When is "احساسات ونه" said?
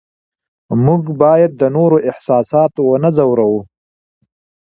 2.09-3.09